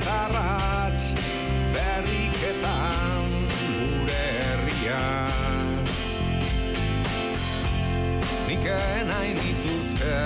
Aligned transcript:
bat 0.00 0.08
arrats 0.08 1.14
berriketan 1.72 3.30
gure 3.52 4.24
herriaz. 4.40 5.90
Niken 8.48 9.10
hain 9.10 9.36
dituzke 9.36 10.20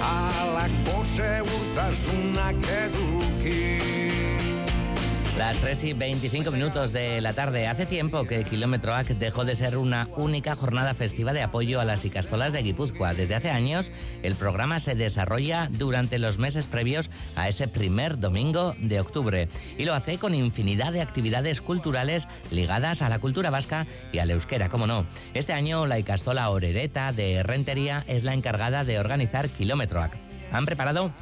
alako 0.00 1.04
segurtasunak 1.04 2.56
eduki. 2.82 3.97
Las 5.38 5.56
3 5.58 5.84
y 5.84 5.92
25 5.92 6.50
minutos 6.50 6.92
de 6.92 7.20
la 7.20 7.32
tarde. 7.32 7.68
Hace 7.68 7.86
tiempo 7.86 8.24
que 8.24 8.42
Kilómetro 8.42 8.92
AC 8.92 9.10
dejó 9.10 9.44
de 9.44 9.54
ser 9.54 9.78
una 9.78 10.08
única 10.16 10.56
jornada 10.56 10.94
festiva 10.94 11.32
de 11.32 11.42
apoyo 11.42 11.80
a 11.80 11.84
las 11.84 12.04
Icastolas 12.04 12.52
de 12.52 12.64
Guipúzcoa. 12.64 13.14
Desde 13.14 13.36
hace 13.36 13.48
años, 13.48 13.92
el 14.24 14.34
programa 14.34 14.80
se 14.80 14.96
desarrolla 14.96 15.68
durante 15.70 16.18
los 16.18 16.38
meses 16.38 16.66
previos 16.66 17.08
a 17.36 17.48
ese 17.48 17.68
primer 17.68 18.18
domingo 18.18 18.74
de 18.80 18.98
octubre. 18.98 19.48
Y 19.78 19.84
lo 19.84 19.94
hace 19.94 20.18
con 20.18 20.34
infinidad 20.34 20.92
de 20.92 21.02
actividades 21.02 21.60
culturales 21.60 22.26
ligadas 22.50 23.00
a 23.00 23.08
la 23.08 23.20
cultura 23.20 23.50
vasca 23.50 23.86
y 24.10 24.18
al 24.18 24.32
euskera, 24.32 24.68
como 24.68 24.88
no. 24.88 25.06
Este 25.34 25.52
año, 25.52 25.86
la 25.86 26.00
Icastola 26.00 26.50
Orereta 26.50 27.12
de 27.12 27.44
Rentería 27.44 28.02
es 28.08 28.24
la 28.24 28.34
encargada 28.34 28.82
de 28.82 28.98
organizar 28.98 29.48
Kilómetro 29.50 30.00
AC. 30.02 30.18
Han 30.50 30.66
preparado 30.66 31.12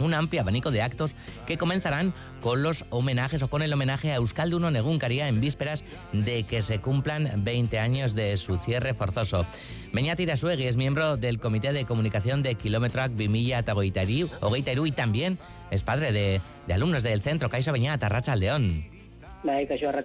un 0.00 0.14
amplio 0.14 0.42
abanico 0.42 0.70
de 0.70 0.82
actos 0.82 1.14
que 1.46 1.58
comenzarán 1.58 2.12
con 2.40 2.62
los 2.62 2.84
homenajes 2.90 3.42
o 3.42 3.48
con 3.48 3.62
el 3.62 3.72
homenaje 3.72 4.12
a 4.12 4.16
Euskalduno 4.16 4.70
Negunkaria 4.70 5.28
en 5.28 5.40
vísperas 5.40 5.84
de 6.12 6.44
que 6.44 6.62
se 6.62 6.80
cumplan 6.80 7.44
20 7.44 7.78
años 7.78 8.14
de 8.14 8.36
su 8.36 8.58
cierre 8.58 8.94
forzoso. 8.94 9.46
Beñat 9.92 10.20
Irasuegui 10.20 10.66
es 10.66 10.76
miembro 10.76 11.16
del 11.16 11.40
Comité 11.40 11.72
de 11.72 11.84
Comunicación 11.84 12.42
de 12.42 12.54
Kilometrac 12.54 13.14
Vimilla 13.14 13.62
Tagoitairu 13.62 14.86
y 14.86 14.92
también 14.92 15.38
es 15.70 15.82
padre 15.82 16.12
de, 16.12 16.40
alumnos 16.72 17.02
del 17.02 17.22
centro 17.22 17.48
Caixa 17.48 17.72
Beñat, 17.72 18.02
Arracha 18.02 18.36
León. 18.36 18.84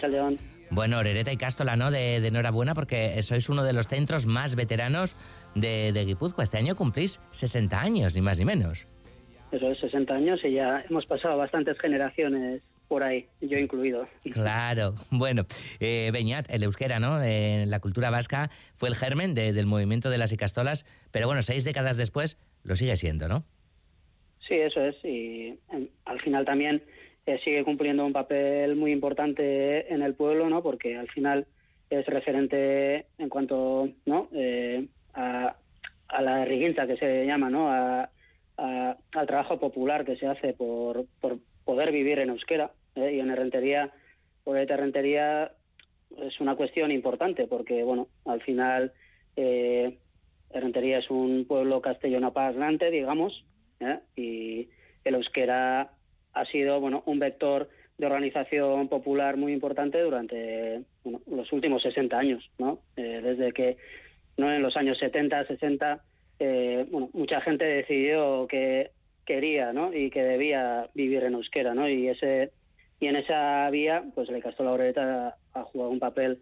León. 0.07 0.39
Bueno, 0.71 0.97
Orereta 0.97 1.31
y 1.31 1.37
Cástola, 1.37 1.75
¿no? 1.75 1.91
De, 1.91 2.15
enhorabuena 2.17 2.73
porque 2.73 3.21
sois 3.21 3.49
uno 3.49 3.63
de 3.63 3.73
los 3.73 3.87
centros 3.87 4.25
más 4.25 4.55
veteranos 4.55 5.15
de, 5.53 5.91
de 5.93 6.05
Guipúzcoa. 6.05 6.43
Este 6.43 6.57
año 6.57 6.75
cumplís 6.75 7.19
60 7.31 7.79
años, 7.79 8.15
ni 8.15 8.21
más 8.21 8.39
ni 8.39 8.45
menos 8.45 8.87
eso 9.51 9.71
es 9.71 9.79
60 9.79 10.13
años 10.13 10.41
y 10.43 10.53
ya 10.53 10.83
hemos 10.89 11.05
pasado 11.05 11.37
bastantes 11.37 11.79
generaciones 11.79 12.61
por 12.87 13.03
ahí, 13.03 13.27
yo 13.41 13.57
incluido. 13.57 14.07
Claro, 14.31 14.95
bueno, 15.09 15.45
eh, 15.79 16.11
Beñat, 16.13 16.49
el 16.49 16.63
euskera, 16.63 16.99
¿no? 16.99 17.21
En 17.23 17.69
la 17.69 17.79
cultura 17.79 18.09
vasca 18.09 18.49
fue 18.75 18.89
el 18.89 18.95
germen 18.95 19.33
del 19.33 19.65
movimiento 19.65 20.09
de 20.09 20.17
las 20.17 20.31
icastolas, 20.31 20.85
pero 21.11 21.27
bueno, 21.27 21.41
seis 21.41 21.63
décadas 21.63 21.97
después 21.97 22.37
lo 22.63 22.75
sigue 22.75 22.95
siendo, 22.97 23.27
¿no? 23.27 23.43
Sí, 24.47 24.53
eso 24.55 24.81
es, 24.81 24.95
y 25.03 25.57
em, 25.71 25.87
al 26.05 26.21
final 26.21 26.45
también 26.45 26.83
eh, 27.25 27.39
sigue 27.43 27.63
cumpliendo 27.63 28.05
un 28.05 28.13
papel 28.13 28.75
muy 28.75 28.91
importante 28.91 29.91
en 29.91 30.03
el 30.03 30.13
pueblo, 30.13 30.47
¿no? 30.49 30.61
Porque 30.61 30.95
al 30.95 31.09
final 31.09 31.47
es 31.89 32.05
referente 32.05 33.07
en 33.17 33.29
cuanto, 33.29 33.89
¿no? 34.05 34.29
Eh, 34.33 34.85
a, 35.15 35.55
a 36.07 36.21
la 36.21 36.45
riguinta 36.45 36.85
que 36.85 36.97
se 36.97 37.25
llama, 37.25 37.49
¿no? 37.49 37.71
A, 37.71 38.09
al 38.57 39.27
trabajo 39.27 39.59
popular 39.59 40.05
que 40.05 40.15
se 40.15 40.27
hace 40.27 40.53
por, 40.53 41.05
por 41.19 41.39
poder 41.63 41.91
vivir 41.91 42.19
en 42.19 42.29
euskera 42.29 42.71
¿eh? 42.95 43.13
y 43.15 43.19
en 43.19 43.31
Herrentería, 43.31 43.91
por 44.43 44.57
Herrentería 44.57 45.51
es 46.17 46.39
una 46.39 46.55
cuestión 46.55 46.91
importante 46.91 47.47
porque, 47.47 47.83
bueno, 47.83 48.07
al 48.25 48.41
final 48.41 48.93
eh, 49.35 49.97
es 50.53 51.09
un 51.09 51.45
pueblo 51.45 51.81
castellano 51.81 52.31
parlante, 52.31 52.89
digamos, 52.91 53.43
¿eh? 53.79 53.99
y 54.15 54.69
el 55.03 55.15
euskera 55.15 55.91
ha 56.33 56.45
sido, 56.45 56.79
bueno, 56.79 57.03
un 57.05 57.19
vector 57.19 57.69
de 57.97 58.05
organización 58.05 58.87
popular 58.87 59.37
muy 59.37 59.53
importante 59.53 60.01
durante 60.01 60.81
los 61.27 61.51
últimos 61.51 61.81
60 61.81 62.17
años, 62.17 62.51
¿no? 62.57 62.79
desde 62.95 63.53
que 63.53 63.77
no 64.37 64.51
en 64.51 64.61
los 64.61 64.75
años 64.75 64.97
70, 64.97 65.45
60 65.47 66.03
eh, 66.39 66.85
bueno, 66.91 67.09
mucha 67.13 67.41
gente 67.41 67.65
decidió 67.65 68.47
que 68.47 68.91
quería 69.25 69.73
¿no? 69.73 69.93
y 69.93 70.09
que 70.09 70.23
debía 70.23 70.89
vivir 70.93 71.23
en 71.23 71.33
euskera. 71.33 71.73
¿no? 71.73 71.89
Y, 71.89 72.07
ese, 72.07 72.51
y 72.99 73.07
en 73.07 73.15
esa 73.15 73.69
vía, 73.69 74.03
pues 74.13 74.29
el 74.29 74.41
Castro 74.41 74.65
Laureta 74.65 75.37
ha 75.53 75.63
jugado 75.63 75.91
un 75.91 75.99
papel 75.99 76.39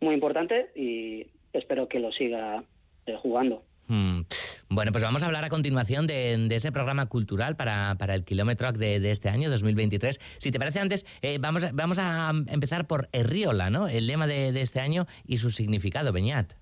muy 0.00 0.14
importante 0.14 0.70
y 0.74 1.26
espero 1.52 1.88
que 1.88 2.00
lo 2.00 2.12
siga 2.12 2.64
eh, 3.06 3.16
jugando. 3.20 3.64
Hmm. 3.86 4.22
Bueno, 4.70 4.92
pues 4.92 5.04
vamos 5.04 5.22
a 5.22 5.26
hablar 5.26 5.44
a 5.44 5.50
continuación 5.50 6.06
de, 6.06 6.48
ese 6.50 6.72
programa 6.72 7.06
cultural 7.06 7.54
para, 7.54 7.96
para 7.98 8.14
el 8.14 8.24
kilómetro 8.24 8.72
de, 8.72 8.98
de, 8.98 9.10
este 9.10 9.28
año, 9.28 9.50
2023. 9.50 10.20
Si 10.38 10.50
te 10.50 10.58
parece 10.58 10.80
antes, 10.80 11.04
eh, 11.20 11.38
vamos, 11.38 11.66
vamos 11.74 11.98
a 11.98 12.32
empezar 12.48 12.86
por 12.86 13.08
Herriola, 13.12 13.68
¿no? 13.68 13.86
El 13.86 14.06
lema 14.06 14.26
de, 14.26 14.52
de 14.52 14.62
este 14.62 14.80
año 14.80 15.06
y 15.26 15.36
su 15.36 15.50
significado, 15.50 16.12
Beñat. 16.12 16.54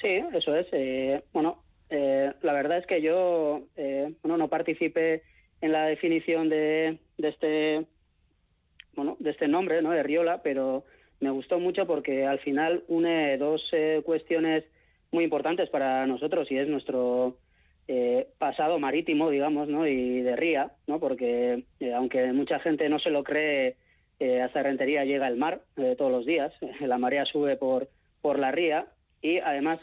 Sí, 0.00 0.22
eso 0.32 0.54
es. 0.54 0.66
Eh, 0.72 1.22
bueno, 1.32 1.62
eh, 1.88 2.32
la 2.42 2.52
verdad 2.52 2.78
es 2.78 2.86
que 2.86 3.00
yo 3.00 3.62
eh, 3.76 4.12
bueno, 4.22 4.36
no 4.36 4.48
participé 4.48 5.22
en 5.60 5.72
la 5.72 5.86
definición 5.86 6.48
de, 6.48 6.98
de, 7.16 7.28
este 7.28 7.86
bueno 8.94 9.16
de 9.20 9.30
este 9.30 9.48
nombre, 9.48 9.80
¿no? 9.82 9.90
de 9.90 10.02
Riola, 10.02 10.42
pero 10.42 10.84
me 11.20 11.30
gustó 11.30 11.58
mucho 11.58 11.86
porque 11.86 12.26
al 12.26 12.40
final 12.40 12.84
une 12.88 13.38
dos 13.38 13.68
eh, 13.72 14.02
cuestiones 14.04 14.64
muy 15.12 15.24
importantes 15.24 15.70
para 15.70 16.06
nosotros 16.06 16.50
y 16.50 16.58
es 16.58 16.68
nuestro 16.68 17.38
pasado 18.38 18.80
marítimo, 18.80 19.30
digamos, 19.30 19.68
¿no? 19.68 19.86
y 19.86 20.20
de 20.20 20.34
ría, 20.34 20.72
¿no? 20.88 20.98
porque 20.98 21.62
aunque 21.94 22.32
mucha 22.32 22.58
gente 22.58 22.88
no 22.88 22.98
se 22.98 23.10
lo 23.10 23.22
cree, 23.22 23.76
hasta 24.42 24.64
Rentería 24.64 25.04
llega 25.04 25.28
el 25.28 25.36
mar 25.36 25.60
todos 25.96 26.10
los 26.10 26.26
días, 26.26 26.52
la 26.80 26.98
marea 26.98 27.24
sube 27.24 27.56
por, 27.56 27.88
por 28.22 28.40
la 28.40 28.50
ría 28.50 28.88
y 29.22 29.38
además 29.38 29.80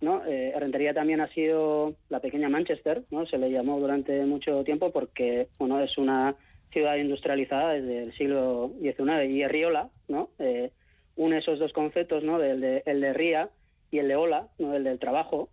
¿no? 0.00 0.22
Eh, 0.26 0.52
Rentería 0.58 0.94
también 0.94 1.20
ha 1.20 1.28
sido 1.28 1.94
la 2.08 2.20
pequeña 2.20 2.48
Manchester, 2.48 3.02
¿no? 3.10 3.26
Se 3.26 3.38
le 3.38 3.50
llamó 3.50 3.78
durante 3.78 4.24
mucho 4.24 4.64
tiempo 4.64 4.90
porque, 4.90 5.48
bueno, 5.58 5.80
es 5.80 5.98
una 5.98 6.34
ciudad 6.72 6.96
industrializada 6.96 7.74
desde 7.74 8.04
el 8.04 8.12
siglo 8.14 8.72
XIX 8.80 9.28
y 9.28 9.46
Riola, 9.46 9.90
¿no? 10.08 10.30
Eh, 10.38 10.70
une 11.16 11.38
esos 11.38 11.58
dos 11.58 11.72
conceptos, 11.72 12.24
¿no? 12.24 12.42
El 12.42 12.60
de, 12.60 12.82
el 12.86 13.00
de 13.00 13.12
ría 13.12 13.50
y 13.90 13.98
el 13.98 14.08
de 14.08 14.16
ola, 14.16 14.48
¿no? 14.58 14.74
El 14.74 14.84
del 14.84 14.98
trabajo, 14.98 15.50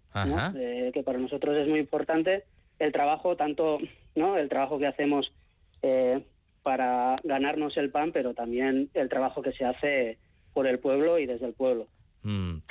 eh, 0.55 0.91
que 0.93 1.03
para 1.03 1.19
nosotros 1.19 1.57
es 1.57 1.67
muy 1.67 1.79
importante. 1.79 2.43
El 2.79 2.91
trabajo, 2.91 3.35
tanto, 3.35 3.79
¿no? 4.15 4.37
El 4.37 4.47
trabajo 4.47 4.77
que 4.77 4.87
hacemos 4.87 5.33
eh, 5.81 6.21
para 6.63 7.17
ganarnos 7.23 7.75
el 7.77 7.89
pan, 7.89 8.11
pero 8.11 8.33
también 8.33 8.89
el 8.93 9.09
trabajo 9.09 9.41
que 9.41 9.51
se 9.51 9.65
hace 9.65 10.17
por 10.53 10.67
el 10.67 10.79
pueblo 10.79 11.19
y 11.19 11.25
desde 11.25 11.47
el 11.47 11.53
pueblo. 11.53 11.87
Mm. 12.27 12.61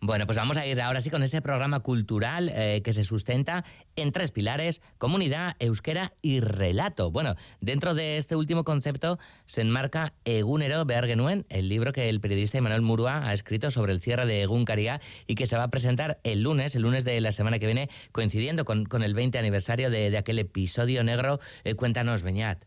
Bueno, 0.00 0.26
pues 0.26 0.36
vamos 0.36 0.56
a 0.56 0.66
ir 0.66 0.80
ahora 0.80 1.00
sí 1.00 1.08
con 1.08 1.22
ese 1.22 1.40
programa 1.40 1.78
cultural 1.78 2.50
eh, 2.52 2.82
que 2.84 2.92
se 2.92 3.04
sustenta 3.04 3.64
en 3.94 4.10
tres 4.10 4.32
pilares, 4.32 4.82
comunidad, 4.98 5.54
euskera 5.60 6.14
y 6.20 6.40
relato. 6.40 7.12
Bueno, 7.12 7.36
dentro 7.60 7.94
de 7.94 8.16
este 8.16 8.34
último 8.34 8.64
concepto 8.64 9.20
se 9.46 9.60
enmarca 9.60 10.14
Egunero 10.24 10.84
Beargenuen, 10.84 11.46
el 11.48 11.68
libro 11.68 11.92
que 11.92 12.08
el 12.08 12.20
periodista 12.20 12.58
Emanuel 12.58 12.82
Murua 12.82 13.28
ha 13.28 13.32
escrito 13.32 13.70
sobre 13.70 13.92
el 13.92 14.00
cierre 14.00 14.26
de 14.26 14.42
Egunkaria 14.42 15.00
y 15.28 15.36
que 15.36 15.46
se 15.46 15.56
va 15.56 15.62
a 15.62 15.68
presentar 15.68 16.18
el 16.24 16.42
lunes, 16.42 16.74
el 16.74 16.82
lunes 16.82 17.04
de 17.04 17.20
la 17.20 17.30
semana 17.30 17.60
que 17.60 17.66
viene, 17.66 17.88
coincidiendo 18.10 18.64
con, 18.64 18.88
el 19.00 19.14
20 19.14 19.38
aniversario 19.38 19.90
de, 19.90 20.18
aquel 20.18 20.40
episodio 20.40 21.04
negro. 21.04 21.38
Eh, 21.62 21.74
cuéntanos, 21.74 22.24
Beñat. 22.24 22.64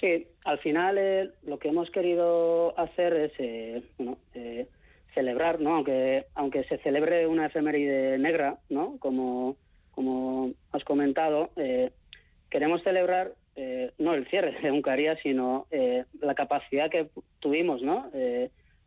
Sí, 0.00 0.28
al 0.44 0.60
final 0.60 0.96
eh, 0.96 1.30
lo 1.42 1.58
que 1.58 1.68
hemos 1.68 1.90
querido 1.90 2.78
hacer 2.78 3.32
es, 3.38 3.82
bueno, 3.98 4.16
celebrar, 5.14 5.60
¿no? 5.60 5.74
Aunque, 5.74 6.26
aunque 6.34 6.64
se 6.64 6.78
celebre 6.78 7.26
una 7.26 7.46
efeméride 7.46 8.18
negra, 8.18 8.58
¿no? 8.68 8.96
Como, 8.98 9.56
como 9.92 10.52
has 10.72 10.84
comentado, 10.84 11.50
eh, 11.56 11.90
queremos 12.50 12.82
celebrar 12.82 13.32
eh, 13.56 13.92
no 13.98 14.14
el 14.14 14.26
cierre 14.28 14.58
de 14.60 14.70
Uncaría, 14.70 15.16
sino 15.16 15.66
eh, 15.70 16.04
la 16.20 16.34
capacidad 16.34 16.90
que 16.90 17.08
tuvimos, 17.40 17.82
¿no? 17.82 18.10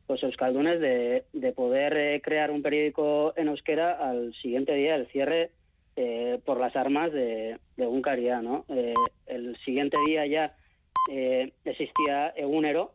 los 0.07 0.22
euskaldunes 0.22 0.80
de, 0.80 1.24
de 1.33 1.51
poder 1.51 2.22
crear 2.22 2.51
un 2.51 2.62
periódico 2.62 3.33
en 3.38 3.48
euskera 3.48 3.94
al 3.94 4.36
siguiente 4.36 4.75
día 4.75 4.94
del 4.94 5.07
cierre 5.07 5.50
por 6.45 6.60
las 6.60 6.75
armas 6.75 7.12
de, 7.12 7.57
de 7.75 7.88
Uncaría, 7.88 8.39
¿no? 8.39 8.66
el 9.25 9.57
siguiente 9.66 9.98
día 10.06 10.28
ya 10.28 10.54
existía 11.63 12.30
Egunero, 12.36 12.92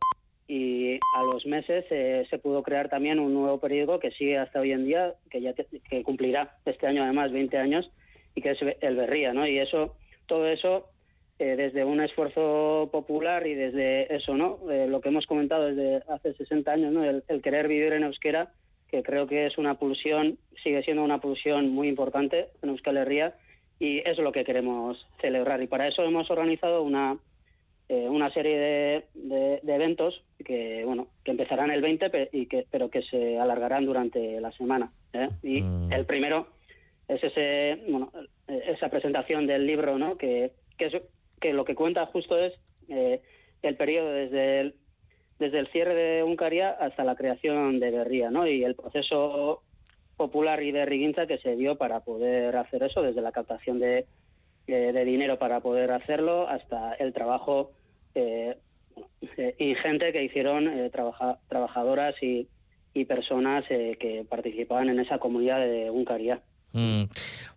y 0.53 0.99
a 1.15 1.23
los 1.23 1.45
meses 1.45 1.85
eh, 1.91 2.27
se 2.29 2.37
pudo 2.37 2.61
crear 2.61 2.89
también 2.89 3.21
un 3.21 3.33
nuevo 3.33 3.61
periódico 3.61 3.99
que 3.99 4.11
sigue 4.11 4.37
hasta 4.37 4.59
hoy 4.59 4.73
en 4.73 4.83
día, 4.83 5.13
que 5.29 5.39
ya 5.39 5.53
que 5.53 6.03
cumplirá 6.03 6.57
este 6.65 6.87
año 6.87 7.03
además 7.03 7.31
20 7.31 7.57
años 7.57 7.89
y 8.35 8.41
que 8.41 8.51
es 8.51 8.59
el 8.81 8.95
Berría, 8.97 9.33
¿no? 9.33 9.47
Y 9.47 9.59
eso, 9.59 9.95
todo 10.25 10.49
eso 10.49 10.89
eh, 11.39 11.55
desde 11.55 11.85
un 11.85 12.01
esfuerzo 12.01 12.89
popular 12.91 13.47
y 13.47 13.53
desde 13.53 14.13
eso, 14.13 14.35
¿no? 14.35 14.59
Eh, 14.69 14.87
lo 14.89 14.99
que 14.99 15.07
hemos 15.07 15.25
comentado 15.25 15.73
desde 15.73 16.03
hace 16.11 16.33
60 16.33 16.69
años, 16.69 16.91
¿no? 16.91 17.05
El, 17.05 17.23
querer 17.41 17.69
vivir 17.69 17.93
en 17.93 18.03
euskera, 18.03 18.51
que 18.89 19.03
creo 19.03 19.27
que 19.27 19.45
es 19.45 19.57
una 19.57 19.75
pulsión, 19.75 20.37
sigue 20.61 20.83
siendo 20.83 21.05
una 21.05 21.21
pulsión 21.21 21.69
muy 21.69 21.87
importante 21.87 22.49
en 22.61 22.71
Euskal 22.71 22.97
Herria 22.97 23.35
y 23.79 23.99
es 23.99 24.17
lo 24.17 24.33
que 24.33 24.43
queremos 24.43 25.07
celebrar. 25.21 25.61
Y 25.61 25.67
para 25.67 25.87
eso 25.87 26.03
hemos 26.03 26.29
organizado 26.29 26.83
una 26.83 27.17
eh, 27.93 28.07
una 28.07 28.31
serie 28.31 28.57
de, 29.13 29.59
eventos 29.67 30.23
que 30.45 30.85
bueno 30.85 31.09
que 31.25 31.31
empezarán 31.31 31.71
el 31.71 31.81
20 31.81 32.29
y 32.31 32.45
que 32.45 32.65
pero 32.71 32.89
que 32.89 33.01
se 33.01 33.37
alargarán 33.37 33.85
durante 33.85 34.39
la 34.39 34.53
semana 34.53 34.93
¿eh? 35.11 35.27
y 35.43 35.61
mm. 35.61 35.91
el 35.91 36.05
primero 36.05 36.47
es 37.09 37.21
ese 37.21 37.83
bueno 37.89 38.09
esa 38.47 38.87
presentación 38.87 39.45
del 39.45 39.67
libro 39.67 39.97
no 39.97 40.17
que, 40.17 40.53
que, 40.77 41.01
que 41.41 41.51
lo 41.51 41.65
que 41.65 41.75
cuenta 41.75 42.05
justo 42.05 42.39
es 42.39 42.53
el 42.87 43.75
periodo 43.75 44.13
desde 44.13 44.61
el, 44.61 44.75
desde 45.37 45.59
el 45.59 45.67
cierre 45.67 45.93
de 45.93 46.23
Uncaria 46.23 46.69
hasta 46.69 47.03
la 47.03 47.17
creación 47.17 47.81
de 47.81 47.91
Berría, 47.91 48.31
¿no? 48.31 48.47
Y 48.47 48.63
el 48.63 48.75
proceso 48.75 49.63
popular 50.15 50.63
y 50.63 50.71
de 50.71 50.85
Riguinza 50.85 51.27
que 51.27 51.39
se 51.39 51.57
dio 51.57 51.77
para 51.77 51.99
poder 52.01 52.55
hacer 52.55 52.83
eso, 52.83 53.01
desde 53.01 53.21
la 53.21 53.33
captación 53.33 53.79
de, 53.79 54.05
de 54.67 55.05
dinero 55.05 55.39
para 55.39 55.59
poder 55.59 55.91
hacerlo 55.91 56.47
hasta 56.47 56.93
el 56.93 57.11
trabajo 57.11 57.71
eh, 58.15 58.57
ingente 59.59 60.11
que 60.11 60.23
hicieron 60.23 60.67
eh, 60.67 60.91
trabajadoras 61.47 62.15
y, 62.21 62.47
y 62.93 63.05
personas 63.05 63.65
eh, 63.69 63.97
que 63.99 64.25
participaban 64.29 64.89
en 64.89 64.99
esa 64.99 65.17
comunidad 65.17 65.59
de 65.59 65.89
Uncaria. 65.89 66.41
Mm. 66.73 67.03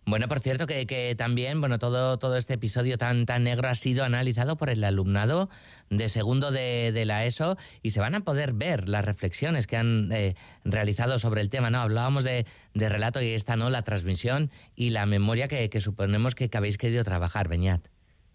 Bueno, 0.06 0.28
por 0.28 0.40
cierto 0.40 0.66
que, 0.66 1.14
también, 1.16 1.60
bueno, 1.60 1.78
todo, 1.78 2.18
todo 2.18 2.36
este 2.36 2.54
episodio 2.54 2.98
tan, 2.98 3.26
tan 3.26 3.44
negro 3.44 3.68
ha 3.68 3.74
sido 3.74 4.04
analizado 4.04 4.56
por 4.56 4.70
el 4.70 4.82
alumnado 4.84 5.48
de 5.88 6.08
segundo 6.08 6.50
de, 6.50 7.04
la 7.06 7.24
ESO 7.24 7.56
y 7.82 7.90
se 7.90 8.00
van 8.00 8.14
a 8.14 8.20
poder 8.20 8.52
ver 8.52 8.88
las 8.88 9.04
reflexiones 9.04 9.66
que 9.66 9.76
han 9.76 10.10
eh, 10.12 10.34
realizado 10.64 11.18
sobre 11.18 11.40
el 11.40 11.48
tema, 11.48 11.70
¿no? 11.70 11.80
Hablábamos 11.80 12.24
de, 12.24 12.44
relato 12.74 13.22
y 13.22 13.28
esta, 13.28 13.56
¿no? 13.56 13.70
La 13.70 13.82
transmisión 13.82 14.50
y 14.74 14.90
la 14.90 15.06
memoria 15.06 15.48
que, 15.48 15.80
suponemos 15.80 16.34
que, 16.34 16.50
habéis 16.52 16.76
querido 16.76 17.04
trabajar, 17.04 17.48
Beñat. 17.48 17.86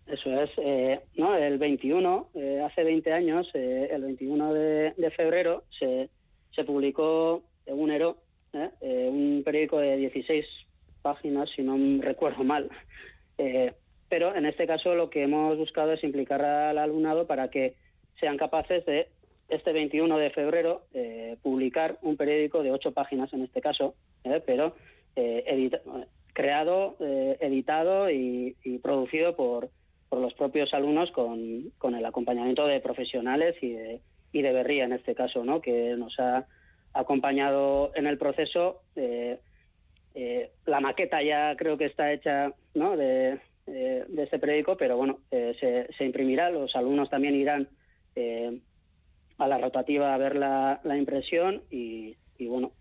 Eso 0.09 0.41
es, 0.41 0.49
eh, 0.57 0.99
¿no? 1.15 1.35
El 1.35 1.57
21, 1.57 2.29
eh, 2.33 2.61
hace 2.65 2.83
20 2.83 3.13
años, 3.13 3.49
el 3.53 4.01
21 4.01 4.53
de, 4.53 5.13
febrero, 5.15 5.63
se, 5.69 6.09
se 6.51 6.63
publicó 6.63 7.43
un 7.67 7.91
ERO, 7.91 8.17
un 8.81 9.43
periódico 9.45 9.77
de 9.79 9.97
16 9.97 10.45
páginas, 11.01 11.49
si 11.55 11.61
no 11.61 11.77
recuerdo 12.01 12.43
mal. 12.43 12.69
Eh, 13.41 13.71
pero 14.09 14.35
en 14.35 14.45
este 14.45 14.67
caso 14.67 14.95
lo 14.95 15.09
que 15.09 15.23
hemos 15.23 15.57
buscado 15.57 15.93
es 15.93 16.03
implicar 16.03 16.43
al 16.43 16.77
alumnado 16.77 17.25
para 17.25 17.49
que 17.49 17.75
sean 18.19 18.35
capaces 18.35 18.85
de, 18.85 19.07
este 19.47 19.71
21 19.71 20.17
de 20.17 20.29
febrero, 20.31 20.81
eh, 20.93 21.37
publicar 21.41 21.97
un 22.01 22.17
periódico 22.17 22.63
de 22.63 22.73
ocho 22.73 22.91
páginas 22.91 23.31
en 23.31 23.43
este 23.43 23.61
caso, 23.61 23.95
eh, 24.25 24.43
pero 24.45 24.75
creado, 26.33 26.97
editado 26.99 28.11
y, 28.11 28.57
producido 28.83 29.37
por, 29.37 29.69
por 30.09 30.19
los 30.19 30.33
propios 30.33 30.73
alumnos 30.73 31.11
con, 31.11 31.71
con, 31.77 31.95
el 31.95 32.05
acompañamiento 32.05 32.65
de 32.67 32.79
profesionales 32.79 33.55
y 33.61 33.73
de, 33.73 34.01
y 34.31 34.41
de 34.41 34.51
Berría 34.51 34.85
en 34.85 34.93
este 34.93 35.15
caso, 35.15 35.45
¿no? 35.45 35.61
que 35.61 35.95
nos 35.95 36.19
ha 36.19 36.47
acompañado 36.93 37.91
en 37.95 38.07
el 38.07 38.17
proceso 38.17 38.81
eh, 40.15 40.51
la 40.65 40.79
maqueta 40.79 41.21
ya 41.21 41.55
creo 41.55 41.77
que 41.77 41.85
está 41.85 42.11
hecha 42.11 42.53
¿no? 42.73 42.97
de, 42.97 43.39
eh, 43.67 44.03
de 44.07 44.23
este 44.23 44.39
periódico, 44.39 44.75
pero 44.75 44.97
bueno, 44.97 45.19
eh, 45.31 45.87
se, 45.95 46.03
imprimirá, 46.03 46.49
los 46.49 46.75
alumnos 46.75 47.09
también 47.09 47.35
irán 47.35 47.69
a 49.37 49.47
la 49.47 49.57
rotativa 49.57 50.13
a 50.13 50.17
ver 50.17 50.35
la, 50.35 50.81
impresión 50.97 51.61
y, 51.71 52.17
bueno, 52.37 52.73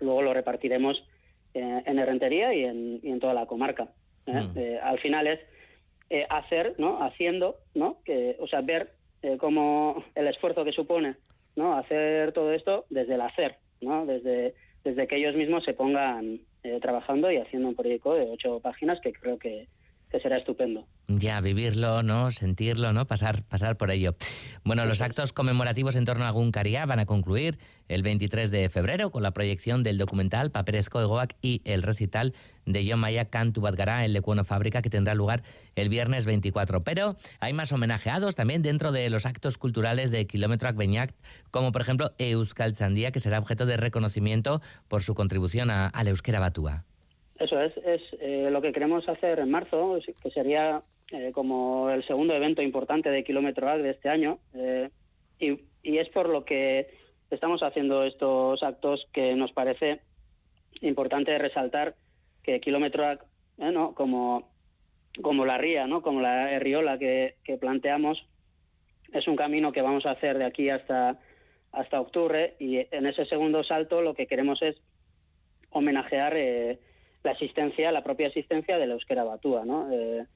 luego 0.00 0.22
lo 0.22 0.34
repartiremos 0.34 1.06
en 1.54 1.98
Herrentería 2.00 2.52
y 2.52 2.64
en, 2.64 2.98
y 3.00 3.10
en 3.10 3.20
toda 3.20 3.32
la 3.32 3.46
comarca. 3.46 3.90
Mm. 4.26 4.58
al 4.82 4.98
final 4.98 5.28
es 5.28 5.40
hacer, 6.28 6.74
¿no? 6.78 7.02
Haciendo, 7.02 7.56
¿no? 7.74 7.98
Que, 8.04 8.36
o 8.38 8.46
sea, 8.46 8.60
ver 8.60 8.92
cómo 9.38 10.04
el 10.14 10.26
esfuerzo 10.26 10.64
que 10.64 10.72
supone, 10.72 11.16
¿no? 11.56 11.76
Hacer 11.76 12.32
todo 12.32 12.52
esto 12.52 12.86
desde 12.90 13.14
el 13.14 13.20
hacer, 13.20 13.56
¿no? 13.80 14.04
Desde, 14.06 14.54
desde 14.84 15.06
que 15.06 15.16
ellos 15.16 15.34
mismos 15.34 15.64
se 15.64 15.74
pongan 15.74 16.40
eh, 16.64 16.78
trabajando 16.80 17.30
y 17.30 17.38
haciendo 17.38 17.68
un 17.68 17.74
proyecto 17.74 18.14
de 18.14 18.30
ocho 18.30 18.60
páginas 18.60 19.00
que 19.00 19.12
creo 19.12 19.38
que, 19.38 19.66
que 20.12 20.20
será 20.20 20.36
estupendo. 20.36 20.86
Ya, 21.08 21.40
vivirlo, 21.40 22.02
¿no? 22.02 22.30
Sentirlo, 22.30 22.92
¿no? 22.92 23.06
Pasar, 23.06 23.42
pasar 23.44 23.78
por 23.78 23.90
ello. 23.90 24.14
Bueno, 24.62 24.84
los 24.84 25.00
actos 25.00 25.32
conmemorativos 25.32 25.96
en 25.96 26.04
torno 26.04 26.26
a 26.26 26.30
Guncaria 26.30 26.84
van 26.84 27.00
a 27.00 27.06
concluir 27.06 27.58
el 27.88 28.02
23 28.02 28.50
de 28.50 28.68
febrero 28.68 29.10
con 29.10 29.22
la 29.22 29.32
proyección 29.32 29.82
del 29.82 29.96
documental 29.96 30.50
Paperesco 30.50 31.00
Egoak 31.00 31.34
y 31.40 31.62
el 31.64 31.82
recital 31.82 32.34
de 32.66 32.86
John 32.88 33.00
Maya 33.00 33.24
Cantu 33.24 33.66
en 33.66 34.12
Lecuono 34.12 34.44
Fábrica 34.44 34.82
que 34.82 34.90
tendrá 34.90 35.14
lugar 35.14 35.42
el 35.76 35.88
viernes 35.88 36.26
24. 36.26 36.84
Pero 36.84 37.16
hay 37.40 37.54
más 37.54 37.72
homenajeados 37.72 38.36
también 38.36 38.62
dentro 38.62 38.92
de 38.92 39.08
los 39.08 39.24
actos 39.24 39.56
culturales 39.56 40.10
de 40.10 40.26
Kilómetro 40.26 40.72
Beñac, 40.74 41.14
como 41.50 41.72
por 41.72 41.80
ejemplo 41.80 42.12
Euskal 42.18 42.74
Chandía, 42.74 43.12
que 43.12 43.20
será 43.20 43.38
objeto 43.38 43.64
de 43.64 43.78
reconocimiento 43.78 44.60
por 44.88 45.02
su 45.02 45.14
contribución 45.14 45.70
a, 45.70 45.90
la 45.94 46.10
euskera 46.10 46.38
batúa. 46.38 46.84
Eso 47.42 47.60
es, 47.60 47.76
es 47.78 48.02
eh, 48.20 48.48
lo 48.52 48.62
que 48.62 48.72
queremos 48.72 49.08
hacer 49.08 49.40
en 49.40 49.50
marzo, 49.50 49.98
que 50.22 50.30
sería 50.30 50.82
eh, 51.10 51.32
como 51.34 51.90
el 51.90 52.04
segundo 52.04 52.34
evento 52.34 52.62
importante 52.62 53.10
de 53.10 53.24
Kilómetro 53.24 53.68
Ag 53.68 53.82
de 53.82 53.90
este 53.90 54.08
año. 54.08 54.38
Eh, 54.54 54.90
y, 55.40 55.58
es 55.82 56.08
por 56.10 56.28
lo 56.28 56.44
que 56.44 56.88
estamos 57.30 57.64
haciendo 57.64 58.04
estos 58.04 58.62
actos 58.62 59.08
que 59.12 59.34
nos 59.34 59.50
parece 59.50 60.02
importante 60.82 61.36
resaltar 61.36 61.96
que 62.44 62.60
Kilómetro 62.60 63.04
Ag, 63.04 63.24
¿no? 63.58 63.92
como, 63.96 64.52
como 65.20 65.44
la 65.44 65.58
ría, 65.58 65.88
¿no? 65.88 66.00
como 66.00 66.20
la 66.20 66.56
riola 66.60 66.96
que, 66.96 67.34
planteamos, 67.60 68.24
es 69.12 69.26
un 69.26 69.34
camino 69.34 69.72
que 69.72 69.82
vamos 69.82 70.06
a 70.06 70.12
hacer 70.12 70.38
de 70.38 70.44
aquí 70.44 70.70
hasta, 70.70 71.18
hasta 71.72 72.00
octubre 72.00 72.54
y 72.60 72.86
en 72.94 73.06
ese 73.06 73.24
segundo 73.24 73.64
salto 73.64 74.00
lo 74.00 74.14
que 74.14 74.28
queremos 74.28 74.62
es 74.62 74.80
homenajear 75.70 76.36
la 77.22 77.32
asistencia, 77.32 77.92
la 77.92 78.02
propia 78.02 78.28
asistencia 78.28 78.78
de 78.78 78.86
la 78.86 78.94
euskera 78.94 79.24
batúa, 79.24 79.64
¿no? 79.64 79.92
Eh, 79.92 80.26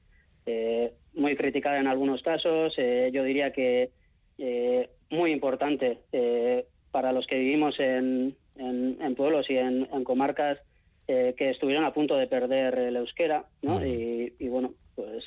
eh, 0.45 0.93
muy 1.13 1.35
criticada 1.35 1.79
en 1.79 1.87
algunos 1.87 2.21
casos, 2.21 2.73
eh, 2.77 3.09
yo 3.13 3.23
diría 3.23 3.51
que 3.51 3.89
muy 5.09 5.31
importante 5.31 5.99
para 6.91 7.11
los 7.11 7.25
que 7.25 7.39
vivimos 7.39 7.79
en, 7.79 8.35
pueblos 9.15 9.49
y 9.49 9.57
en, 9.57 9.85
comarcas 10.03 10.59
que 11.07 11.49
estuvieron 11.49 11.85
a 11.85 11.93
punto 11.93 12.15
de 12.15 12.27
perder 12.27 12.77
el 12.77 12.97
euskera, 12.97 13.45
¿no? 13.63 13.83
Y, 13.83 14.31
bueno, 14.47 14.73
pues 14.95 15.25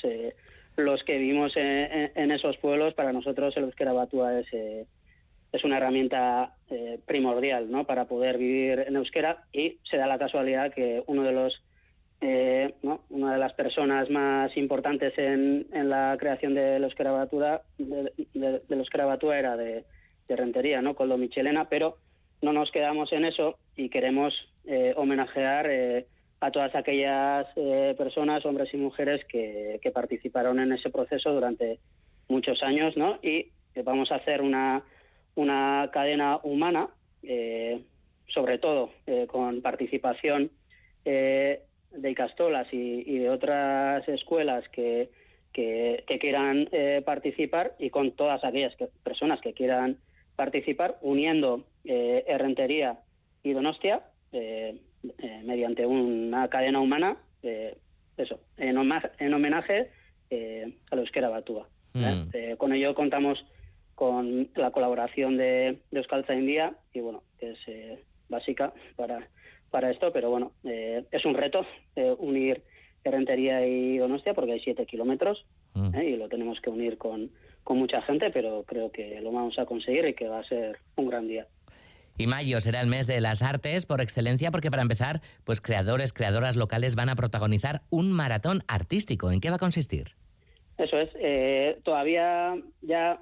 los 0.76 1.02
que 1.02 1.18
vivimos 1.18 1.56
en, 1.56 2.30
esos 2.30 2.56
pueblos, 2.58 2.94
para 2.94 3.12
nosotros 3.12 3.56
el 3.56 3.64
euskera 3.64 3.92
batúa 3.92 4.38
es 4.38 4.86
es 5.52 5.64
una 5.64 5.78
herramienta 5.78 6.54
eh, 6.70 6.98
primordial 7.06 7.70
¿no? 7.70 7.84
para 7.84 8.06
poder 8.06 8.38
vivir 8.38 8.84
en 8.86 8.96
euskera 8.96 9.44
y 9.52 9.78
se 9.82 9.96
da 9.96 10.06
la 10.06 10.18
casualidad 10.18 10.72
que 10.72 11.02
uno 11.06 11.24
de 11.24 11.32
los 11.32 11.62
eh, 12.20 12.74
una 12.82 13.32
de 13.32 13.38
las 13.38 13.54
personas 13.54 14.10
más 14.10 14.54
importantes 14.56 15.16
en, 15.16 15.66
en 15.72 15.88
la 15.88 16.14
creación 16.20 16.54
de 16.54 16.78
los 16.78 16.94
de, 16.94 18.12
de, 18.34 18.62
de 18.68 19.38
era 19.38 19.56
de, 19.56 19.84
Rentería, 20.28 20.80
¿no? 20.80 20.94
Coldo 20.94 21.18
Michelena, 21.18 21.68
pero 21.68 21.96
no 22.40 22.52
nos 22.52 22.70
quedamos 22.70 23.12
en 23.12 23.24
eso 23.24 23.58
y 23.74 23.88
queremos 23.88 24.48
eh, 24.64 24.92
homenajear 24.96 25.68
a 26.40 26.50
todas 26.52 26.72
aquellas 26.76 27.48
personas, 27.96 28.46
hombres 28.46 28.72
y 28.72 28.76
mujeres, 28.76 29.24
que, 29.24 29.80
que 29.82 29.90
participaron 29.90 30.60
en 30.60 30.72
ese 30.72 30.90
proceso 30.90 31.32
durante 31.32 31.80
muchos 32.28 32.62
años, 32.62 32.96
¿no? 32.96 33.18
Y 33.22 33.48
vamos 33.82 34.12
a 34.12 34.16
hacer 34.16 34.40
una 34.40 34.84
una 35.34 35.90
cadena 35.92 36.38
humana, 36.42 36.88
eh, 37.22 37.82
sobre 38.28 38.58
todo 38.58 38.90
eh, 39.06 39.26
con 39.26 39.62
participación 39.62 40.50
eh, 41.04 41.62
de 41.90 42.10
Icastolas 42.10 42.68
y, 42.72 43.18
de 43.18 43.30
otras 43.30 44.08
escuelas 44.08 44.68
que, 44.68 45.10
que, 45.52 46.04
quieran 46.20 46.68
participar 47.04 47.74
y 47.78 47.90
con 47.90 48.12
todas 48.12 48.44
aquellas 48.44 48.76
personas 49.02 49.40
que 49.40 49.54
quieran 49.54 49.98
participar, 50.36 50.98
uniendo 51.02 51.64
Herrentería 51.84 53.00
y 53.42 53.52
Donostia 53.52 54.04
mediante 55.42 55.84
una 55.84 56.48
cadena 56.48 56.80
humana, 56.80 57.16
eso, 58.16 58.38
en, 58.56 58.76
homenaje, 58.76 59.90
a 60.90 60.96
los 60.96 61.10
que 61.10 61.20
Batúa. 61.20 61.68
Mm. 61.94 62.54
con 62.56 62.72
ello 62.72 62.94
contamos 62.94 63.44
con 64.00 64.48
la 64.54 64.70
colaboración 64.70 65.36
de, 65.36 65.78
de 65.90 65.98
Euskalza 65.98 66.34
India 66.34 66.72
y 66.94 67.00
bueno, 67.00 67.22
que 67.38 67.50
es 67.50 67.58
eh, 67.66 68.02
básica 68.30 68.72
para, 68.96 69.28
para 69.68 69.90
esto, 69.90 70.10
pero 70.10 70.30
bueno, 70.30 70.52
eh, 70.64 71.04
es 71.10 71.26
un 71.26 71.34
reto 71.34 71.66
eh, 71.96 72.14
unir 72.18 72.62
Herrentería 73.04 73.66
y 73.66 73.98
Donostia 73.98 74.32
porque 74.32 74.52
hay 74.52 74.60
siete 74.60 74.86
kilómetros 74.86 75.44
mm. 75.74 76.00
y 76.00 76.16
lo 76.16 76.30
tenemos 76.30 76.62
que 76.62 76.70
unir 76.70 76.96
con, 76.96 77.30
con 77.62 77.76
mucha 77.76 78.00
gente, 78.00 78.30
pero 78.30 78.64
creo 78.66 78.90
que 78.90 79.20
lo 79.20 79.32
vamos 79.32 79.58
a 79.58 79.66
conseguir 79.66 80.06
y 80.06 80.14
que 80.14 80.28
va 80.28 80.38
a 80.38 80.44
ser 80.44 80.78
un 80.96 81.10
gran 81.10 81.28
día. 81.28 81.46
Y 82.16 82.26
mayo 82.26 82.58
será 82.62 82.80
el 82.80 82.86
mes 82.86 83.06
de 83.06 83.20
las 83.20 83.42
artes 83.42 83.84
por 83.84 84.00
excelencia 84.00 84.50
porque 84.50 84.70
para 84.70 84.80
empezar, 84.80 85.20
pues 85.44 85.60
creadores, 85.60 86.14
creadoras 86.14 86.56
locales 86.56 86.96
van 86.96 87.10
a 87.10 87.16
protagonizar 87.16 87.82
un 87.90 88.12
maratón 88.12 88.62
artístico. 88.66 89.30
¿En 89.30 89.42
qué 89.42 89.50
va 89.50 89.56
a 89.56 89.58
consistir? 89.58 90.06
Eso 90.78 90.96
es. 90.98 91.82
todavía 91.82 92.54
ya 92.80 93.20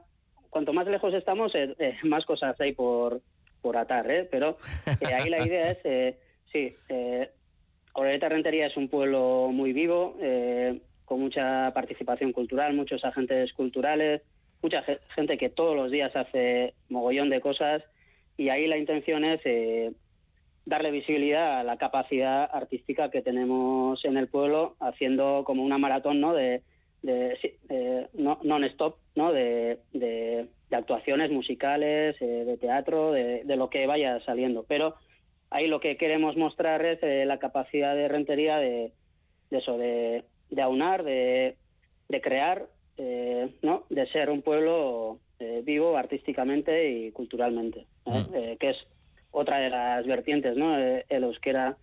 cuanto 0.50 0.72
más 0.72 0.86
lejos 0.86 1.14
estamos, 1.14 1.54
eh, 1.54 1.74
eh, 1.78 1.96
más 2.04 2.24
cosas 2.24 2.60
hay 2.60 2.72
por, 2.72 3.20
por 3.60 3.76
atar, 3.76 4.10
¿eh? 4.10 4.28
Pero 4.30 4.58
ahí 5.14 5.30
la 5.30 5.44
idea 5.46 5.70
es, 5.72 6.16
sí, 6.52 6.74
eh, 6.88 7.30
Rentería 7.94 8.66
es 8.66 8.76
un 8.76 8.88
pueblo 8.88 9.50
muy 9.52 9.72
vivo, 9.72 10.16
con 11.04 11.20
mucha 11.20 11.72
participación 11.74 12.32
cultural, 12.32 12.74
muchos 12.74 13.04
agentes 13.04 13.52
culturales, 13.54 14.22
mucha 14.62 14.84
gente 15.14 15.38
que 15.38 15.48
todos 15.48 15.74
los 15.74 15.90
días 15.90 16.14
hace 16.14 16.74
mogollón 16.88 17.30
de 17.30 17.40
cosas 17.40 17.82
y 18.38 18.50
ahí 18.50 18.66
la 18.66 18.78
intención 18.78 19.24
es 19.24 19.40
eh, 19.44 19.92
darle 20.64 20.90
visibilidad 20.90 21.58
a 21.58 21.64
la 21.64 21.76
capacidad 21.76 22.48
artística 22.52 23.10
que 23.10 23.20
tenemos 23.20 24.04
en 24.04 24.16
el 24.16 24.28
pueblo, 24.28 24.76
haciendo 24.80 25.42
como 25.44 25.64
una 25.64 25.76
maratón 25.76 26.20
¿no? 26.20 26.34
de, 26.34 26.62
non-stop 27.02 28.96
¿no? 29.14 29.32
De, 29.32 29.80
de, 29.92 30.48
actuaciones 30.70 31.30
musicales, 31.30 32.16
eh, 32.20 32.44
de 32.44 32.56
teatro, 32.56 33.12
de, 33.12 33.42
lo 33.56 33.70
que 33.70 33.86
vaya 33.86 34.20
saliendo. 34.20 34.64
Pero 34.68 34.94
ahí 35.50 35.66
lo 35.66 35.80
que 35.80 35.96
queremos 35.96 36.36
mostrar 36.36 36.84
es 36.84 37.02
eh, 37.02 37.24
la 37.26 37.38
capacidad 37.38 37.94
de 37.94 38.06
rentería 38.06 38.58
de, 38.58 38.92
eso, 39.50 39.78
de, 39.78 40.24
aunar, 40.60 41.04
de, 41.04 41.56
crear, 42.22 42.66
eh, 42.98 43.48
¿no? 43.62 43.84
de 43.90 44.06
ser 44.08 44.30
un 44.30 44.42
pueblo 44.42 45.18
vivo 45.62 45.96
artísticamente 45.96 46.90
y 46.90 47.12
culturalmente, 47.12 47.86
mm. 48.04 48.56
que 48.58 48.70
es 48.70 48.76
otra 49.30 49.58
de 49.58 49.70
las 49.70 50.04
vertientes, 50.04 50.56
¿no? 50.56 50.76
el 50.76 51.24
euskera, 51.24 51.76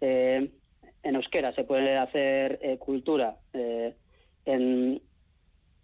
en 0.00 0.50
euskera 1.04 1.52
se 1.52 1.64
puede 1.64 1.98
hacer 1.98 2.78
cultura 2.78 3.36
en, 4.44 5.02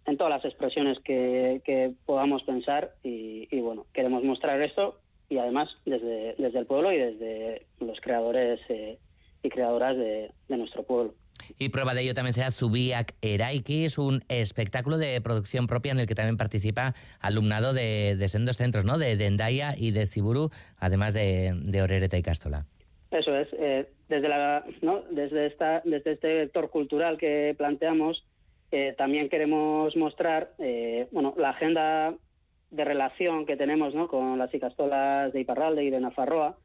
en 0.05 0.17
todas 0.17 0.31
las 0.31 0.45
expresiones 0.45 0.99
que, 0.99 1.93
podamos 2.05 2.43
pensar 2.43 2.93
y, 3.03 3.47
bueno, 3.59 3.85
queremos 3.93 4.23
mostrar 4.23 4.61
esto 4.61 4.99
y 5.29 5.37
además 5.37 5.69
desde, 5.85 6.35
desde 6.37 6.59
el 6.59 6.65
pueblo 6.65 6.91
y 6.91 6.97
desde 6.97 7.67
los 7.79 7.99
creadores 8.01 8.59
eh, 8.69 8.97
y 9.43 9.49
creadoras 9.49 9.95
de, 9.97 10.31
nuestro 10.49 10.83
pueblo. 10.83 11.13
Y 11.57 11.69
prueba 11.69 11.93
de 11.93 12.01
ello 12.01 12.13
también 12.13 12.33
sea 12.33 12.51
Subiak 12.51 13.15
Eraiki, 13.21 13.85
es 13.85 13.97
un 13.97 14.23
espectáculo 14.27 14.97
de 14.97 15.21
producción 15.21 15.67
propia 15.67 15.93
en 15.93 15.99
el 15.99 16.05
que 16.05 16.15
también 16.15 16.37
participa 16.37 16.93
alumnado 17.19 17.73
de, 17.73 18.15
de 18.17 18.27
sendos 18.27 18.57
centros, 18.57 18.85
¿no? 18.85 18.97
De 18.97 19.15
Dendaya 19.15 19.73
y 19.77 19.91
de 19.91 20.05
Siburu, 20.05 20.49
además 20.77 21.13
de, 21.13 21.53
de 21.63 21.81
Orereta 21.81 22.17
y 22.17 22.23
Castola. 22.23 22.65
Eso 23.11 23.35
es. 23.35 23.47
Eh, 23.53 23.87
desde, 24.07 24.27
la, 24.27 24.63
¿no? 24.81 25.03
desde, 25.09 25.47
esta, 25.47 25.81
desde 25.85 26.13
este 26.13 26.33
vector 26.35 26.69
cultural 26.69 27.17
que 27.17 27.55
planteamos, 27.57 28.23
eh, 28.71 28.93
también 28.97 29.29
queremos 29.29 29.95
mostrar 29.95 30.51
eh, 30.59 31.07
bueno, 31.11 31.33
la 31.37 31.49
agenda 31.49 32.13
de 32.69 32.85
relación 32.85 33.47
que 33.47 33.57
tenemos 33.57 33.95
¿no? 33.95 34.07
con 34.07 34.37
las 34.37 34.53
icastolas 34.53 35.33
de 35.33 35.41
Iparralde 35.41 35.83
y 35.83 35.89
de 35.89 35.99
Nafarroa, 35.99 36.55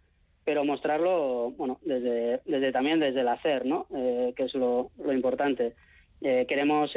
pero 0.45 0.65
mostrarlo 0.65 1.53
bueno, 1.57 1.79
desde, 1.83 2.43
desde 2.45 2.73
también 2.73 3.01
desde 3.01 3.23
el 3.23 3.29
hacer, 3.29 3.65
¿no? 3.65 3.87
Eh, 3.97 4.35
que 4.37 4.45
es 4.45 4.55
lo, 4.55 4.91
lo 5.03 5.13
importante. 5.15 5.73
queremos 6.21 6.95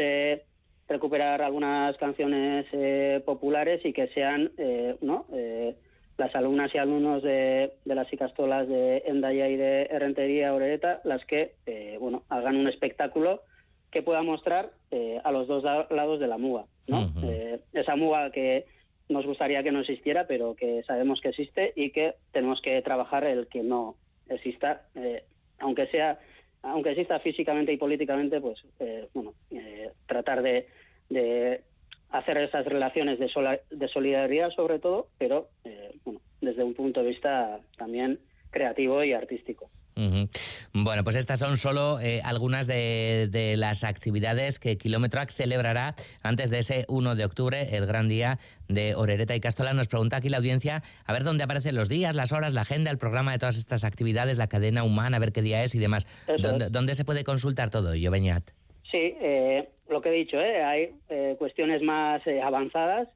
recuperar 0.88 1.42
algunas 1.42 1.98
canciones 1.98 2.66
populares 3.24 3.86
y 3.86 3.94
que 3.94 4.08
sean 4.10 4.52
¿no? 5.02 5.26
las 6.18 6.34
alumnas 6.36 6.74
y 6.74 6.78
alumnos 6.78 7.24
de, 7.24 7.74
de 7.84 7.96
las 7.96 8.12
icastolas 8.12 8.68
de 8.68 9.04
Endaya 9.06 9.50
y 9.50 9.58
de 9.58 9.84
Errentería 9.84 10.54
Oreta 10.54 11.02
las 11.04 11.26
que 11.26 11.56
bueno, 12.00 12.24
hagan 12.30 12.56
un 12.56 12.68
espectáculo 12.68 13.42
que 13.92 14.02
pueda 14.02 14.22
mostrar 14.22 14.72
eh, 14.92 15.20
a 15.24 15.32
los 15.32 15.48
dos 15.48 15.64
lados 15.64 16.20
de 16.20 16.28
la 16.28 16.38
muga, 16.38 16.66
¿no? 16.88 17.12
Eh, 17.24 17.60
esa 17.74 17.96
muga 17.96 18.32
que 18.32 18.66
nos 19.10 19.26
gustaría 19.26 19.64
que 19.64 19.72
no 19.72 19.80
existiera, 19.80 20.28
pero 20.28 20.56
que 20.56 20.84
sabemos 20.84 21.22
que 21.22 21.30
existe 21.30 21.74
y 21.76 21.92
que 21.92 22.16
tenemos 22.32 22.62
que 22.62 22.82
trabajar 22.82 23.24
el 23.24 23.48
que 23.48 23.64
no 23.64 23.96
exista, 24.30 24.84
eh, 24.96 25.24
aunque 25.60 25.88
sea, 25.88 26.20
aunque 26.62 26.92
exista 26.92 27.20
físicamente 27.20 27.72
y 27.72 27.78
políticamente, 27.78 28.42
pues 28.42 28.62
bueno, 29.14 29.34
tratar 30.06 30.42
de, 30.42 30.68
de, 31.10 31.62
hacer 32.10 32.38
esas 32.40 32.66
relaciones 32.66 33.20
de, 33.20 33.60
de 33.70 33.88
solidaridad 33.88 34.52
sobre 34.52 34.80
todo, 34.80 35.08
pero 35.18 35.48
bueno, 36.04 36.20
desde 36.42 36.64
un 36.64 36.74
punto 36.74 37.02
de 37.02 37.10
vista 37.10 37.62
también 37.78 38.20
creativo 38.52 39.04
y 39.04 39.14
artístico. 39.14 39.70
Bueno, 40.84 41.04
pues 41.04 41.16
estas 41.16 41.40
son 41.40 41.58
solo 41.58 42.00
eh, 42.00 42.22
algunas 42.24 42.68
de, 42.68 43.56
las 43.58 43.84
actividades 43.84 44.60
que 44.60 44.78
Kilometroac 44.78 45.32
celebrará 45.32 45.96
antes 46.22 46.52
de 46.52 46.60
ese 46.60 46.86
1 46.88 47.16
de 47.16 47.26
octubre, 47.26 47.76
el 47.76 47.88
gran 47.88 48.08
día 48.08 48.38
de 48.68 48.94
Orereta 48.94 49.36
y 49.36 49.40
Castola. 49.40 49.74
Nos 49.74 49.88
pregunta 49.88 50.18
aquí 50.18 50.30
la 50.30 50.38
audiencia 50.38 50.84
a 51.06 51.14
ver 51.14 51.24
dónde 51.24 51.44
aparecen 51.44 51.76
los 51.76 51.90
días, 51.90 52.14
las 52.14 52.32
horas, 52.32 52.54
la 52.54 52.62
agenda, 52.62 52.92
el 52.92 53.00
programa 53.00 53.32
de 53.32 53.40
todas 53.40 53.58
estas 53.58 53.84
actividades, 53.84 54.38
la 54.38 54.48
cadena 54.48 54.84
humana, 54.84 55.18
a 55.18 55.20
ver 55.20 55.32
qué 55.32 55.42
día 55.42 55.64
es 55.64 55.74
y 55.74 55.80
demás. 55.80 56.06
¿Dónde, 56.70 56.94
se 56.94 57.06
puede 57.06 57.24
consultar 57.24 57.72
todo 57.72 57.94
ello, 57.94 58.12
Beñat? 58.12 58.44
Sí, 58.84 59.16
eh, 59.20 59.70
lo 59.90 60.02
que 60.02 60.10
he 60.10 60.14
dicho, 60.14 60.40
¿eh? 60.40 60.64
hay 60.64 61.36
cuestiones 61.38 61.82
más 61.82 62.22
avanzadas 62.44 63.08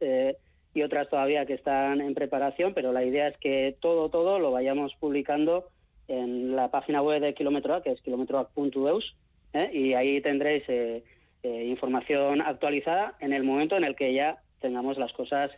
y 0.73 0.81
otras 0.81 1.09
todavía 1.09 1.45
que 1.45 1.53
están 1.53 2.01
en 2.01 2.15
preparación, 2.15 2.73
pero 2.73 2.91
la 2.91 3.03
idea 3.03 3.27
es 3.27 3.37
que 3.37 3.75
todo, 3.81 4.09
todo 4.09 4.39
lo 4.39 4.51
vayamos 4.51 4.95
publicando 4.99 5.67
en 6.11 6.55
la 6.55 6.69
página 6.69 7.01
web 7.01 7.21
de 7.21 7.33
Kilometro 7.33 7.81
que 7.81 7.91
es 7.91 8.01
kilometroac.eus, 8.01 9.15
¿eh? 9.53 9.69
y 9.73 9.93
ahí 9.93 10.19
tendréis 10.21 10.63
eh, 10.67 11.03
eh, 11.43 11.65
información 11.65 12.41
actualizada 12.41 13.15
en 13.19 13.31
el 13.31 13.43
momento 13.43 13.77
en 13.77 13.85
el 13.85 13.95
que 13.95 14.13
ya 14.13 14.41
tengamos 14.59 14.97
las 14.97 15.13
cosas 15.13 15.51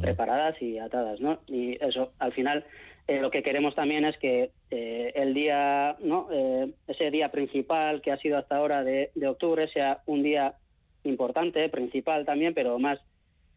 preparadas 0.00 0.60
y 0.60 0.78
atadas, 0.78 1.20
¿no? 1.20 1.38
Y 1.46 1.82
eso, 1.82 2.12
al 2.18 2.32
final, 2.32 2.64
lo 3.08 3.30
que 3.30 3.42
queremos 3.42 3.74
también 3.74 4.04
es 4.04 4.18
que 4.18 4.50
el 4.70 5.32
día, 5.32 5.96
¿no? 6.00 6.28
ese 6.86 7.10
día 7.10 7.30
principal 7.30 8.02
que 8.02 8.12
ha 8.12 8.18
sido 8.18 8.36
hasta 8.36 8.56
ahora 8.56 8.84
de, 8.84 9.10
de 9.14 9.28
octubre 9.28 9.68
sea 9.68 10.02
un 10.06 10.22
día 10.22 10.54
importante, 11.04 11.68
principal 11.70 12.26
también, 12.26 12.52
pero 12.52 12.78
más 12.78 13.00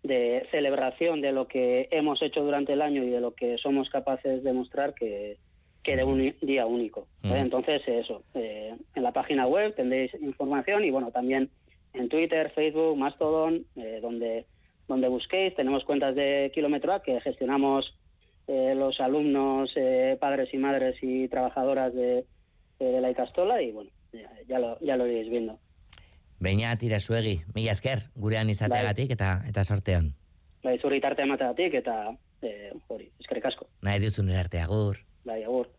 de 0.03 0.47
celebración 0.51 1.19
de 1.19 1.33
lo 1.33 1.47
que 1.47 1.89
hemos 1.91 2.21
hecho 2.21 2.43
durante 2.43 2.73
el 2.73 2.81
año 2.81 3.03
y 3.03 3.09
de 3.09 3.19
lo 3.19 3.33
que 3.33 3.57
somos 3.57 3.89
capaces 3.89 4.43
de 4.43 4.53
mostrar 4.53 4.93
que, 4.93 5.37
que 5.83 5.95
de 5.95 6.03
un 6.03 6.35
día 6.41 6.65
único. 6.65 7.07
Entonces, 7.23 7.81
eso, 7.87 8.23
eh, 8.33 8.75
en 8.95 9.03
la 9.03 9.11
página 9.11 9.47
web 9.47 9.75
tendréis 9.75 10.13
información 10.15 10.83
y 10.83 10.91
bueno, 10.91 11.11
también 11.11 11.49
en 11.93 12.09
Twitter, 12.09 12.51
Facebook, 12.53 12.97
Mastodon, 12.97 13.65
eh, 13.75 13.99
donde, 14.01 14.45
donde 14.87 15.07
busquéis. 15.07 15.55
Tenemos 15.55 15.85
cuentas 15.85 16.15
de 16.15 16.51
Kilómetro 16.53 17.01
que 17.01 17.21
gestionamos 17.21 17.95
eh, 18.47 18.73
los 18.75 18.99
alumnos, 18.99 19.73
padres 20.19 20.53
y 20.53 20.57
madres 20.57 20.97
y 21.01 21.27
trabajadoras 21.27 21.93
de, 21.93 22.25
de 22.79 23.01
la 23.01 23.11
Icastola 23.11 23.61
y 23.61 23.71
bueno, 23.71 23.89
ya, 24.47 24.59
lo, 24.59 24.79
ya 24.79 24.97
lo 24.97 25.07
iréis 25.07 25.29
viendo. 25.29 25.59
Beña, 26.39 26.77
tira 26.77 26.99
suegi, 26.99 27.41
mila 27.53 27.73
esker, 27.75 28.07
gurean 28.15 28.49
izateagatik 28.49 29.11
eta, 29.11 29.43
eta 29.49 29.65
sorteon. 29.67 30.13
Bai, 30.63 30.77
zurritarte 30.79 31.25
emateagatik 31.25 31.75
eta, 31.81 31.97
eh, 32.41 32.71
hori, 32.87 33.09
eskerrik 33.19 33.49
asko. 33.51 33.67
Nahi 33.83 33.99
duzun 33.99 34.31
erarte, 34.31 34.61
agur. 34.63 35.01
Bai, 35.25 35.43
agur. 35.43 35.78